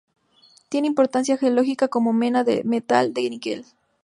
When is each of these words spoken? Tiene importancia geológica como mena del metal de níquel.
Tiene 0.69 0.87
importancia 0.87 1.37
geológica 1.37 1.87
como 1.87 2.11
mena 2.11 2.43
del 2.43 2.65
metal 2.65 3.13
de 3.13 3.29
níquel. 3.29 3.65